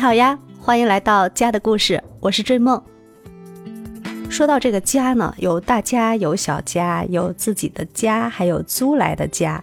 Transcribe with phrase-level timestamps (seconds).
[0.00, 2.82] 好呀，欢迎来到家的故事，我是追梦。
[4.30, 9.62] 说到这个家呢，有大家，有小家，有自己的家，还有租来的家。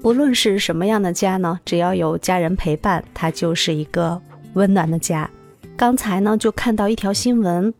[0.00, 5.28] 不论是什么样的家呢，只要有家人陪伴，它就是一个温暖的家。
[5.76, 7.74] 刚才呢，就看到一条新闻，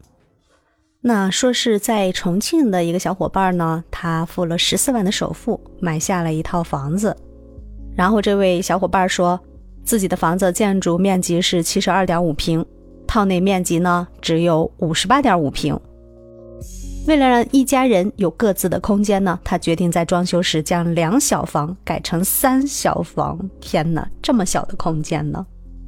[1.01, 7.17] 那说是在重庆的一个小伙伴呢，他付了十四万的首付买下了一套房子，
[7.95, 9.41] 然后这位小伙伴说。
[9.85, 12.65] 自己的房子建筑面积是七十二点五平，
[13.07, 15.79] 套内面积呢只有五十八点五平。
[17.07, 23.39] 为了让一家人有各自的空间呢，他决定在装修时将两小房改成三小房。
[23.61, 25.45] 天哪，这么小的空间呢？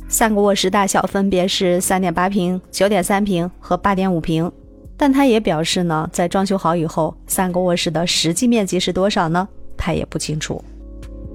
[0.09, 4.53] 三个卧室大小分别是三点八平、九点三平和八点五平。
[4.99, 9.49] 但他也表示呢，在装修好以后，三个卧室的实际面积是多少呢？
[9.75, 10.63] 他也不清楚。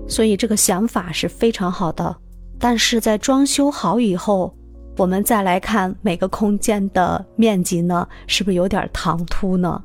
[0.08, 2.16] 所以这个想法是非常好的。
[2.64, 4.56] 但是在装修好以后，
[4.96, 9.84] 我们再来看每个空间的面积呢，是不是有点唐突呢？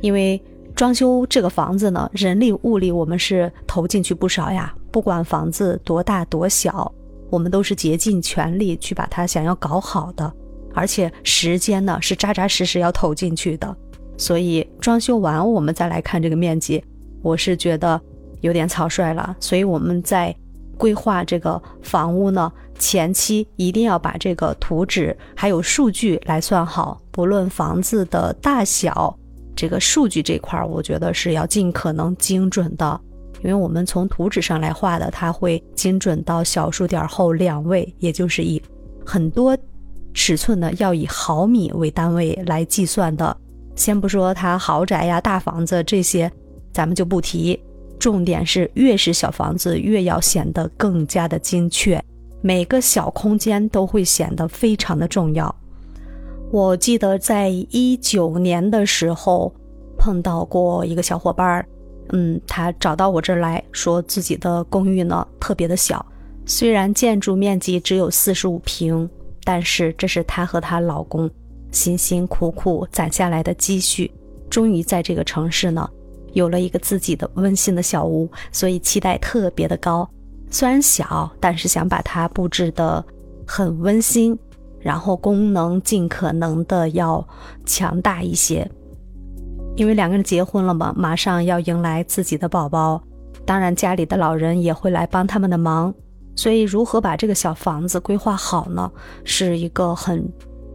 [0.00, 0.42] 因为
[0.74, 4.74] 装修这个房子呢，人力物力我们是投进去不少呀。
[4.90, 6.90] 不管房子多大多小，
[7.28, 10.32] 我们都是竭尽全力去把它想要搞好的，
[10.72, 13.76] 而且时间呢是扎扎实实要投进去的。
[14.16, 16.82] 所以装修完我们再来看这个面积，
[17.20, 18.00] 我是觉得
[18.40, 19.36] 有点草率了。
[19.38, 20.34] 所以我们在。
[20.78, 27.00] 规划这个房屋呢，前期一定要把这个图纸还有数据来算好。
[27.10, 29.16] 不论房子的大小，
[29.54, 33.00] 这个数据这块儿，我觉得是要尽可能精准的。
[33.42, 38.60] 因为我们从图纸上来画的，它会精准到小数点后两位，也就是以
[39.04, 39.56] 很多
[40.14, 43.36] 尺寸呢要以毫米为单位来计算的。
[43.74, 46.30] 先不说它豪宅呀、大房子这些，
[46.72, 47.58] 咱们就不提。
[47.98, 52.02] 重点是，越是小房子，越要显得更加的精确，
[52.40, 55.54] 每个小空间都会显得非常的重要。
[56.52, 59.52] 我记得在一九年的时候
[59.98, 61.66] 碰到过一个小伙伴儿，
[62.10, 66.04] 嗯，他找到我这儿来说自己的公寓呢特别的小，
[66.44, 69.08] 虽然建筑面积只有四十五平，
[69.42, 71.28] 但是这是她和她老公
[71.72, 74.08] 辛辛苦苦攒下来的积蓄，
[74.48, 75.90] 终于在这个城市呢。
[76.36, 80.06] 有了一个自己的温馨的小屋，所以期待特别的高。
[80.50, 83.02] 虽然小，但是想把它布置的
[83.46, 84.38] 很温馨，
[84.78, 87.26] 然后功能尽可能的要
[87.64, 88.70] 强大一些。
[89.76, 93.02] 因为两个人结婚了嘛，马上要迎来自己的宝宝，
[93.46, 95.92] 当然家里的老人也会来帮他们的忙。
[96.34, 98.92] 所以如何把这个小房子规划好呢，
[99.24, 100.22] 是一个很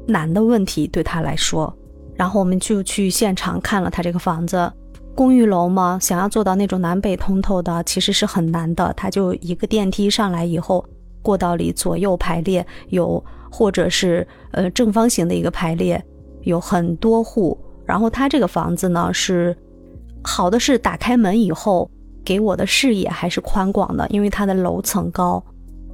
[0.07, 1.71] 难的问题对他来说。
[2.15, 4.71] 然后我们就去现场看了他这个房子。
[5.13, 8.93] 公寓楼嘛，想要做到那种南北通透的，其实是很难的。
[8.95, 10.83] 它就一个电梯上来以后，
[11.21, 16.03] 过道里左右排列有，或者是呃正方形的一个排列，
[16.43, 17.57] 有很多户。
[17.85, 19.55] 然后它这个房子呢是
[20.23, 21.89] 好的，是打开门以后
[22.23, 25.43] 给我的视野还是宽广的，因为它的楼层高，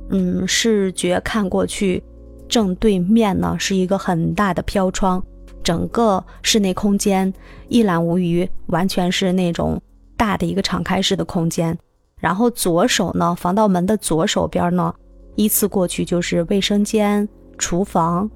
[0.09, 2.03] 嗯，视觉看过去
[2.47, 5.23] 正对面呢是一个很大的飘窗。
[5.67, 7.33] 整个室内空间
[7.67, 9.78] 一览无余，完全是那种
[10.16, 11.78] 大的一个敞开式的空间。
[12.22, 14.95] 然后左手呢，防盗门的左手边呢，
[15.35, 18.29] 依次过去就是卫生间、厨房；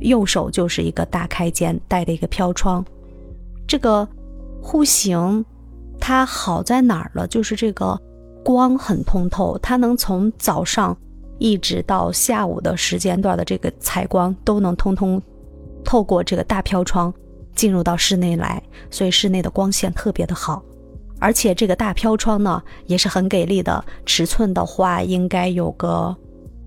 [0.00, 2.82] 右手就是一个大开间带的一个飘窗。
[3.66, 4.08] 这个
[4.62, 5.44] 户型
[6.00, 7.26] 它好在哪儿了？
[7.26, 8.00] 就是这个
[8.42, 10.96] 光很通透，它能从早上
[11.36, 15.20] 一直到下午的时间段的这个采光都能通通。
[15.84, 17.12] 透过这个大飘窗
[17.54, 20.62] 进入到室内来，所以室内的光线特别的好。
[21.20, 26.14] 而且这个大飘窗呢也是很给力的，尺寸的话应该有个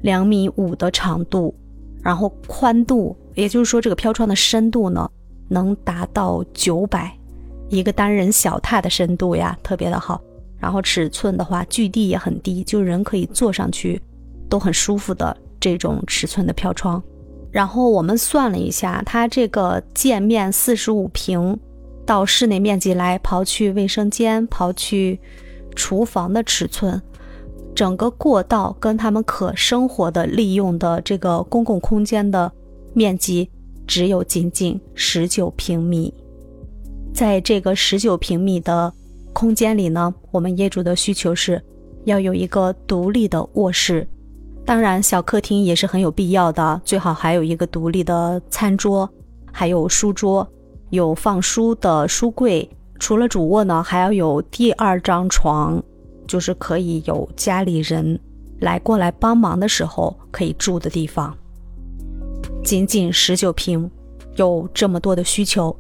[0.02, 1.54] 两米五的长度，
[2.02, 5.10] 然后宽度，也就是说这个飘窗的深度呢
[5.50, 7.16] 能达到九百，
[7.70, 10.22] 一个单人小榻的深度呀，特别的好。
[10.58, 14.02] 然后尺寸的话，距地也很低，就人可以坐上去
[14.50, 17.04] 都很舒服的这种尺寸的飘窗。
[17.58, 21.58] 然后我们算了一下，它这个建面四十五平，
[22.06, 25.20] 到室内面积来，刨去卫生间、刨去
[25.76, 27.02] 厨房的尺寸，
[27.74, 32.52] 整个过道跟他们可生活的利用的这个公共空间的
[32.94, 33.50] 面积
[33.88, 36.14] 只有仅仅十九平米。
[37.12, 38.94] 在这个十九平米的
[39.34, 41.60] 空间里呢，我们业主的需求是
[42.06, 44.08] 要有一个独立的卧室。
[44.68, 49.10] 当然，小客厅也是很有必要的，最好还有一个独立的餐桌，
[49.50, 50.46] 还有书桌，
[50.90, 52.70] 有放书的书柜。
[53.00, 55.82] 除了主卧呢，还要有第二张床，
[56.28, 58.20] 就是可以有家里人
[58.60, 61.34] 来过来帮忙的时候可以住的地方。
[62.62, 63.90] 仅仅十九平，
[64.36, 65.74] 有这么多的需求，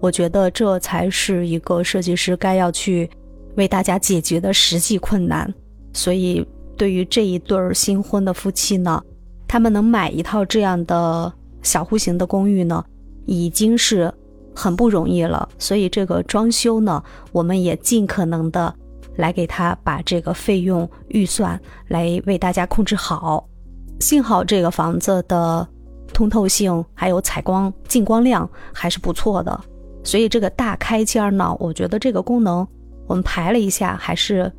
[0.00, 3.10] 我觉得这才是一个设计师该要去
[3.56, 5.52] 为大家解决的实际困难。
[5.92, 6.42] 所以，
[6.82, 9.00] 对于这一对儿新婚的夫妻呢，
[9.46, 11.32] 他们能买一套这样的
[11.62, 12.84] 小户型的公寓呢，
[13.24, 14.12] 已经是
[14.52, 15.48] 很不容易了。
[15.60, 17.00] 所以，这个装修呢，
[17.30, 18.74] 我们也尽可能的
[19.14, 21.56] 来给他把这个费用预算
[21.86, 23.48] 来为大家控制好。
[24.00, 25.68] 幸好这个房子的。
[26.12, 29.60] 通透性还有采光进光量还是不错的，
[30.02, 32.66] 所以这个大开间呢，我觉得这个功能
[33.06, 34.52] 我们排了一下，还是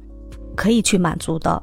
[0.56, 1.62] 可以去满足的。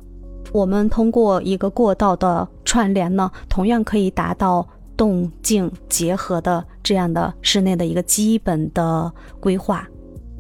[0.53, 4.67] 我们通过一个过道的串联呢，同样可以达到
[4.97, 9.87] 动静结合的这样的室内的一个基本的规划。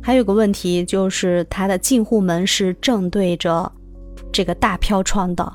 [0.03, 3.71] 还有个问题就是它的进户门是正对着
[4.33, 5.53] 这个大飘窗的。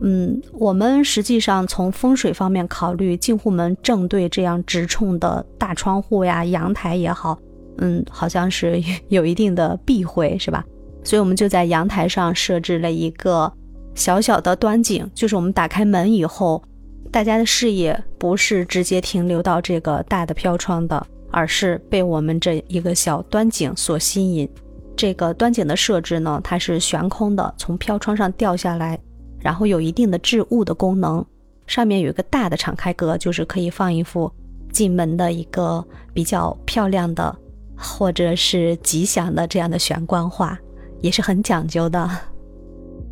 [0.00, 7.38] 嗯，我们实际上从风水方面考虑，进户门正对这样直冲的大窗户呀，阳台也好，
[7.78, 10.64] 嗯，好像是有一定的避讳，是吧？
[11.04, 13.52] 所以我们就在阳台上设置了一个
[13.94, 16.62] 小小的端景，就是我们打开门以后，
[17.10, 24.48] 大家的视野不是直接停留到这个大的飘窗的，而是被我们这一个小端景所吸引。
[24.96, 28.98] 这个端景的设置呢，它是悬空的，从飘窗上掉下来。
[29.40, 31.24] 然后有一定的置物的功能，
[31.66, 34.30] 上面有一个大的敞开格，就是可以放一幅
[34.70, 35.84] 进门的一个
[36.14, 37.34] 比较漂亮的，
[37.76, 40.58] 或者是吉祥的这样的玄关画，
[41.00, 42.08] 也是很讲究的。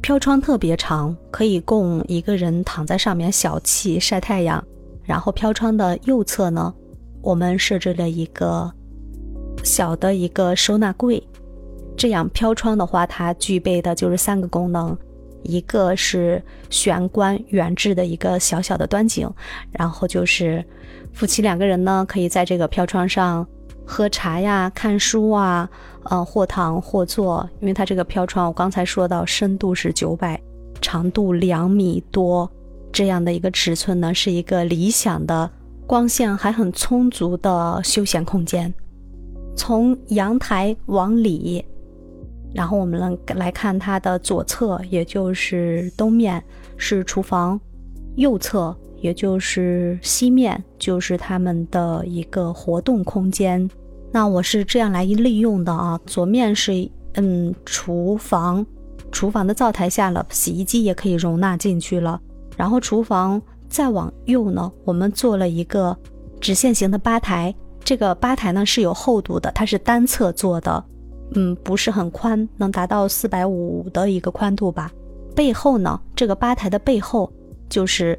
[0.03, 4.63] 飘窗特别长，可以供一个人躺在上面小憩晒太阳。
[5.05, 6.73] 然后飘窗的右侧呢，
[7.21, 8.73] 我们设置了一个
[9.63, 11.23] 小的一个收纳柜，
[11.97, 14.97] 这样飘窗的话，它具备的就是三个功能。
[15.43, 19.29] 一个是玄关远置的一个小小的端景，
[19.71, 20.65] 然后就是
[21.13, 23.47] 夫妻两个人呢，可以在这个飘窗上
[23.91, 25.69] 喝茶呀、看书啊，
[26.05, 27.47] 呃，或躺或坐。
[27.61, 30.41] 因为它这个飘窗，我刚才说到深度是九百，
[30.81, 32.49] 长度两米多，
[32.93, 35.51] 这样的一个尺寸呢，是一个理想的
[35.89, 38.73] 光线还很充足的休闲空间。
[39.57, 41.65] 从阳台往里。
[42.53, 46.43] 然后我们来来看它的左侧，也就是东面
[46.77, 47.61] 是厨房，
[48.17, 53.71] 右侧也就是西面就是他们的一个活动空间。
[54.13, 58.65] 那我是这样来利用的啊，左面是嗯厨房，
[59.13, 62.21] 厨房的灶台下了，洗衣机也可以容纳进去了。
[62.57, 65.97] 然后厨房再往右呢，我们做了一个
[66.41, 67.55] 直线型的吧台，
[67.85, 70.85] 这个吧台呢是有厚度的，它是单侧做的。
[71.37, 74.91] 嗯，不是很宽，能达到四百五的一个宽度吧。
[75.37, 77.33] 背后呢，这个吧台的背后
[77.69, 78.19] 就是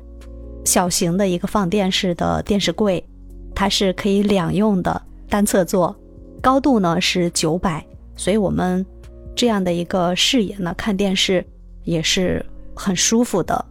[0.64, 3.06] 小型的一个放电视的电视柜，
[3.54, 5.02] 它是可以两用的，
[5.32, 5.96] 单侧坐，
[6.42, 7.84] 高度呢是九百，
[8.18, 8.86] 所以我们
[9.34, 11.44] 这样的一个视野呢，看电视
[11.86, 12.46] 也是
[12.76, 13.66] 很舒服的。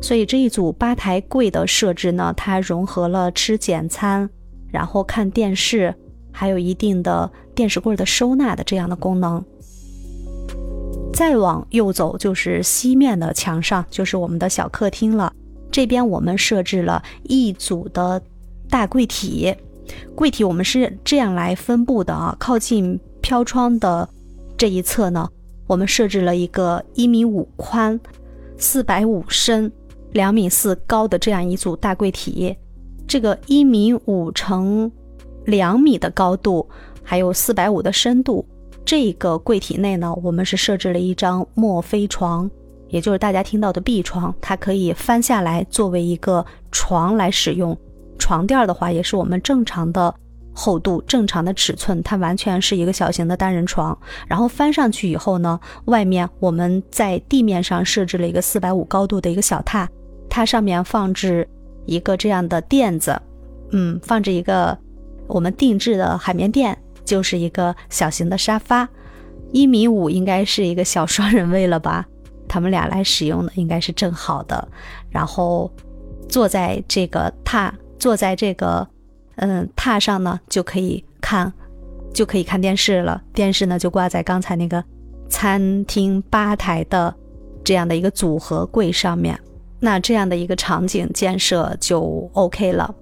[0.00, 4.30] 所以这一组吧台柜的设置呢，它融合了吃简餐，
[4.72, 5.94] 然后看电视。
[6.30, 9.44] 还有一定的电视柜的收纳的这样的功能。
[11.12, 15.32] 再往右走就是西面的墙上，就是我们的小客厅了。
[15.72, 18.22] 这边我们设置了一组的
[18.70, 19.52] 大柜体，
[20.14, 22.36] 柜体我们是这样来分布的啊。
[22.38, 24.08] 靠近飘窗的
[24.56, 25.28] 这一侧呢，
[25.66, 27.98] 我们设置了一个一米五宽、
[28.56, 29.70] 四百五深、
[30.12, 32.56] 两米四高的这样一组大柜体。
[33.06, 34.90] 这个一米五乘
[35.46, 36.68] 两米的高度，
[37.02, 38.46] 还有四百五的深度。
[38.84, 42.50] 这个柜体内呢，我们是设置了一张墨菲床，
[42.88, 47.76] 也就是大家听到的壁床，它可以翻下来作为一个床来使用。
[48.18, 50.14] 床垫的话，也是我们正常的
[50.52, 53.96] 厚度、正常的尺寸，它完全是一个小型的单人床。
[54.26, 59.86] 然后翻上去以后呢，外面我们在地面上设置了一个四百五高度的一个小榻，
[60.28, 61.48] 它上面放置
[61.86, 63.20] 一个这样的垫子，
[63.70, 64.76] 嗯，放置一个。
[65.30, 68.88] 我们定制的海绵垫就是一个小型的沙发，
[69.52, 72.06] 一米五应该是一个小双人位了吧？
[72.48, 74.66] 他们俩来使用的应该是正好的。
[75.10, 75.70] 然后
[76.30, 78.86] 坐在这个榻，坐在这个
[79.36, 81.52] 嗯榻上呢，就可以看，
[82.12, 83.22] 就可以看电视了。
[83.32, 84.82] 电视呢就挂在刚才那个
[85.28, 87.14] 餐厅吧台的
[87.62, 89.38] 这样的一个组合柜上面。
[89.80, 92.94] 那这样的一个场景建设就 OK 了。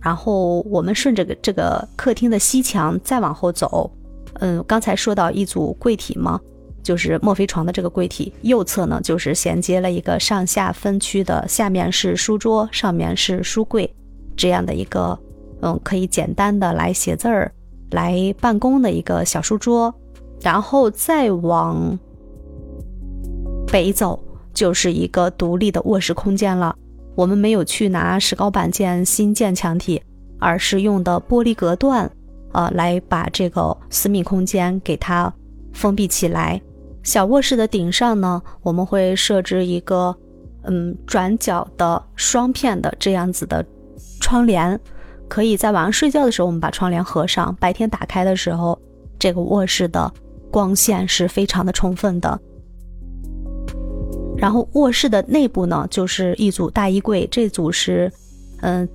[0.00, 3.90] 然后我们顺着这个客厅的西墙再往后走，
[4.40, 6.38] 嗯，刚才说到一组柜体嘛，
[6.82, 13.88] 就是墨菲床的这个柜体，右侧呢就是衔接了一个上下分区的，下面是书桌，上面是书柜，
[14.36, 15.18] 这样的一个，
[15.62, 17.52] 嗯，可以简单的来写字儿、
[17.90, 19.94] 来办公的一个小书桌。
[20.42, 21.98] 然后再往
[23.66, 24.22] 北走，
[24.52, 26.76] 就是一个独立的卧室空间了。
[27.14, 30.02] 我们没有去拿石膏板建新建墙体，
[30.38, 32.10] 而是用的玻璃隔断，
[32.52, 35.32] 呃，来把这个私密空间给它
[35.72, 36.60] 封闭起来。
[37.02, 40.14] 小卧室的顶上呢，我们会设置一个，
[40.64, 43.64] 嗯，转角的双片的这样子的
[44.24, 44.80] 窗帘，
[45.28, 48.80] 可以在晚上睡觉的时候，我们把窗帘合上，白天打开的时候，
[49.18, 50.10] 这个卧室的
[50.50, 52.40] 光线是非常的充分的。
[54.38, 58.10] 然后卧室的内部呢，就是一组大衣柜，这组是，
[58.62, 58.88] 嗯，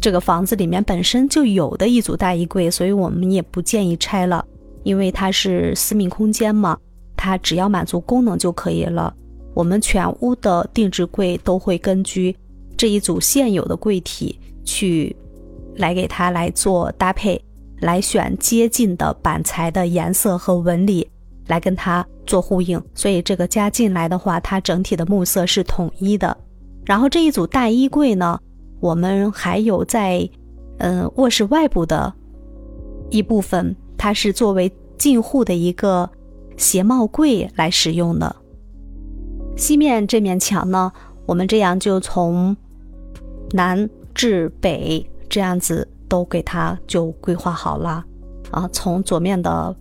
[0.00, 4.46] 这个房子里面本身就有的一组大衣柜，所以我们也不建议拆了，
[4.84, 6.78] 因为它是私密空间嘛。
[7.16, 9.12] 它只要满足功能就可以了。
[9.54, 12.36] 我们全屋的定制柜都会根据
[12.80, 15.14] 这一组现有的柜体去
[15.76, 17.38] 来给它来做搭配，
[17.80, 21.06] 来选接近的板材的颜色和纹理
[21.48, 22.82] 来跟它做呼应。
[22.94, 26.34] 所以这个加进来的话，它整体的木色是统一的。
[26.86, 28.40] 然后这一组大衣柜呢，
[28.80, 30.26] 我们还有在
[30.78, 32.10] 嗯卧室外部的
[33.10, 36.08] 一部分，它是作为进户的一个。
[36.56, 38.36] 鞋帽柜来使用的。
[39.56, 40.92] 西面这面墙呢，
[41.24, 42.54] 我们这样就从
[43.52, 48.04] 南至北这样子都给它就规划好了
[48.50, 48.68] 啊。
[48.72, 49.74] 从左面的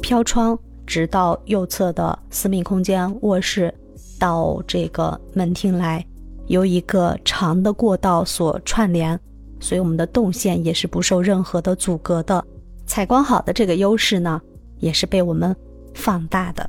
[0.00, 3.72] 飘窗，直到右侧的私密空间卧室，
[4.18, 6.04] 到这个门厅来，
[6.46, 9.18] 由一个长的过道所串联，
[9.60, 12.44] 所以我们的动线也是不受任何的阻隔的。
[12.86, 14.40] 采光好的这个优势呢，
[14.78, 15.54] 也是被我们。
[15.96, 16.68] 放大的，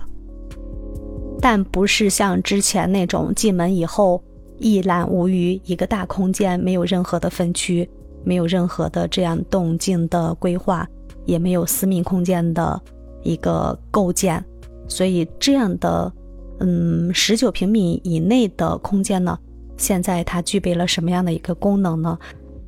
[1.41, 4.23] 但不是像之前那种进门以后
[4.57, 7.89] 一览无余，一个大空间没有任何的分区，
[8.23, 10.87] 没有任何的这样动静的规划，
[11.25, 12.81] 也没有私密空间的
[13.23, 14.43] 一个构建，
[14.87, 16.11] 所以这样的
[16.59, 19.37] 嗯十九平米以内的空间呢，
[19.77, 22.17] 现在它具备了什么样的一个功能呢？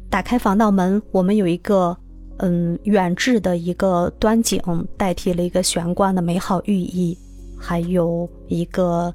[0.10, 1.98] 打开防盗门，我们有一个。
[2.39, 4.62] 嗯，远置的一个端景
[4.96, 7.17] 代替了一个玄关的美好寓意，
[7.58, 9.12] 还有一个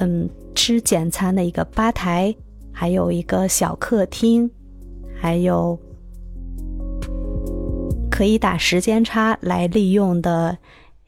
[0.00, 2.34] 嗯吃简餐的一个吧台，
[2.72, 4.50] 还有一个小客厅，
[5.20, 5.78] 还有
[8.10, 10.56] 可以打时间差来利用的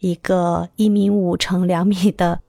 [0.00, 2.40] 一个一米五乘两米的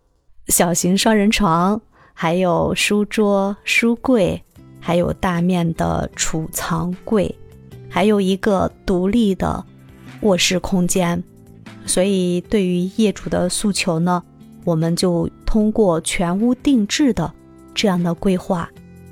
[0.47, 1.79] 小型双人床，
[2.13, 4.41] 还有书桌、书柜，
[4.79, 7.33] 还有大面的储藏柜。
[7.89, 9.63] 还有一个独立的
[10.21, 11.23] 卧室空间，
[11.85, 14.21] 所以对于业主的诉求呢，
[14.65, 17.33] 我们就通过全屋定制的
[17.73, 18.69] 这样的规划，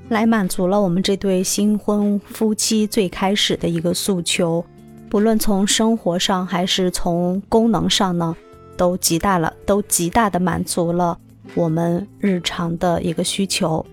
[0.09, 4.63] 来满足了我们这对新婚夫妻最开始的一个诉求。
[5.09, 8.35] 不论从生活上还是从功能上呢，
[8.75, 11.17] 都极大了，都极大的满足了
[11.53, 13.83] 我们日常的一个需求。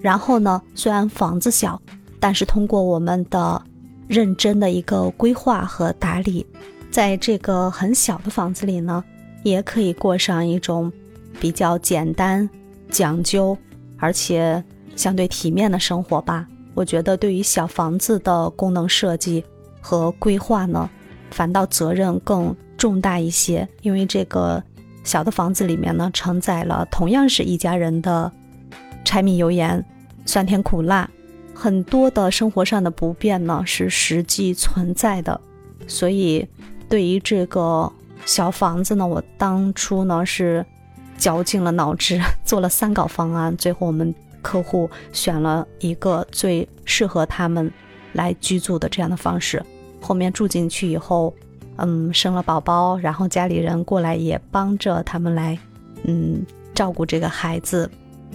[0.00, 1.80] 然后呢，虽然房子小，
[2.18, 3.62] 但是通过我们的
[4.08, 6.46] 认真的一个规划和打理，
[6.90, 9.04] 在这个很小的房子里呢，
[9.42, 10.90] 也可以过上一种
[11.38, 12.48] 比较简单、
[12.90, 13.56] 讲究，
[13.98, 14.62] 而且
[14.96, 16.46] 相对体面的生活吧。
[16.74, 19.44] 我觉得对于小房子的功能设计
[19.80, 20.88] 和规划呢，
[21.30, 24.62] 反倒责任更重大一些，因为这个
[25.04, 28.30] 小的房子里面呢，承载了同样是一家人的
[29.04, 29.84] 柴米油盐、
[30.24, 31.08] 酸甜苦辣。
[31.52, 35.38] 很多的生活上的不便呢是实际存在的，
[35.86, 36.46] 所以
[36.88, 37.92] 对于这个
[38.24, 40.64] 小房子呢，我当初呢是
[41.20, 44.12] 绞尽了脑汁 做了三稿方案，最后我们
[44.42, 47.70] 客户选了一个最适合他们
[48.14, 49.62] 来居住的这样的方式。
[50.00, 51.32] 后面住进去以后，
[51.76, 55.58] 嗯，生了宝宝，然后家里人过来也帮着他们来，
[56.04, 56.42] 嗯，
[56.74, 57.88] 照顾这个孩子。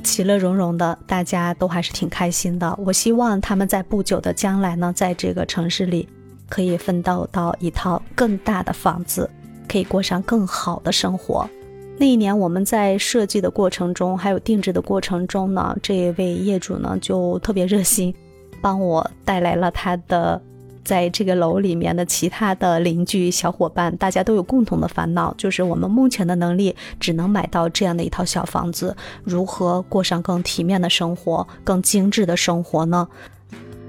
[0.03, 2.71] 其乐融融的，大家都还是挺开心的。
[2.77, 6.07] 我希望他们在不久的将来呢，在这个城市里
[6.47, 9.27] 可以奋斗到一套更大的房子，
[9.67, 11.49] 可以过上更好的生活。
[11.97, 18.13] 那一年我们在设计的过程中，还有定制的过程中呢，这位业主呢就特别热心，
[18.61, 20.41] 帮我带来了他的。
[20.83, 33.07] 在这个楼里面的其他的邻居小伙伴，大家都有共同的烦恼，就是我们目前的能力只能买到这样的一套小房子，如何过上更体面的生活、更精致的生活呢？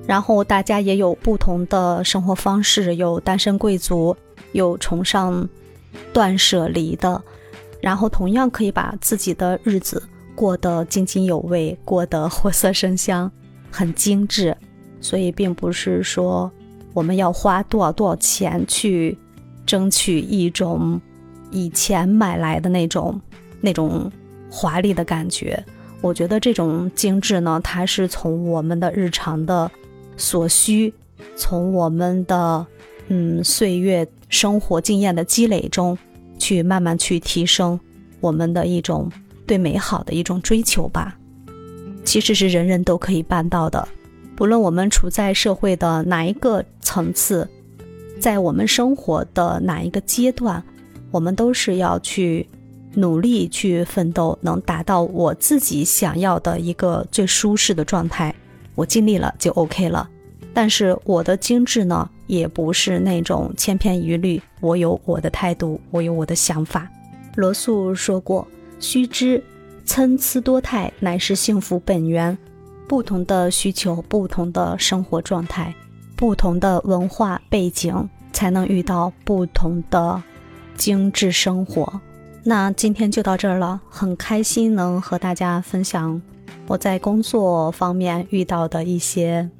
[0.06, 4.16] 然后大家也有不同的生活方式，有单身贵族，
[4.52, 5.46] 有崇尚
[6.14, 7.22] 断舍离的，
[7.86, 10.02] 然后同样可以把自己的日子
[10.34, 13.30] 过得津津有味，过得活色生香，
[13.70, 14.56] 很精致。
[15.00, 16.50] 所以，并不是说
[16.92, 19.16] 我们要花多少多少钱去
[19.64, 21.00] 争取一种
[21.52, 23.20] 以前买来的那种
[23.60, 24.10] 那种
[24.50, 25.64] 华丽的感觉。
[26.00, 29.70] 我觉得这种精致呢，它是从我们的日常的
[30.16, 30.92] 所需，
[31.36, 32.66] 从我们的
[33.06, 35.96] 嗯岁月生活经验的积累中。
[36.38, 37.78] 去慢慢去提升
[38.20, 39.10] 我们的一种
[39.46, 41.16] 对美好的一种追求吧，
[42.04, 43.86] 其实是人人都可以办到的。
[44.34, 47.48] 不论我们处在社会的哪一个层次，
[48.20, 50.62] 在我们生活的哪一个阶段，
[51.10, 52.46] 我们都是要去
[52.94, 58.34] 努力去奋斗，能达到我自己想要的一个最舒适的状态。
[58.74, 60.08] 我尽力了就 OK 了。
[60.52, 62.08] 但是我的精致呢？
[62.26, 66.88] 也不是那种千篇一律，我有我的态度，我有我的想法。
[67.34, 68.46] 罗素说过
[68.80, 69.42] ：“须知，
[69.84, 72.36] 参差多态乃是幸福本源。
[72.88, 75.74] 不同的需求，不同的生活状态，
[76.16, 80.22] 不同的文化背景，才能遇到不同的
[80.76, 82.00] 精致生活。”
[82.48, 86.22] 那今天就到这儿了，很开心能和大家分享
[86.68, 89.50] 我在工作方面遇到的一些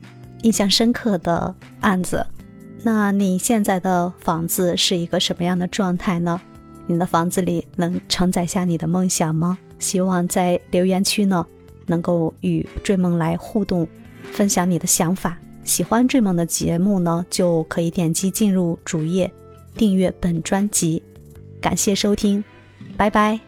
[0.43, 2.25] 印象深刻的案子。
[2.83, 6.41] 那你现在的房子是一个什么样的状态呢？
[6.87, 9.59] 你的房子里能承载下你的梦想吗？
[9.79, 11.45] 希望在留言区呢，
[11.87, 13.87] 能够与追梦来互动，
[14.23, 15.37] 分享你的想法。
[15.65, 19.33] 喜欢追梦的节目呢，就可以点击进入主页，
[19.75, 21.03] 订阅本专辑。
[21.61, 22.45] 感谢收听，
[22.97, 23.46] 拜拜。